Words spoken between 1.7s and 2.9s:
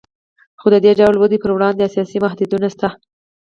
اساسي محدودیتونه شته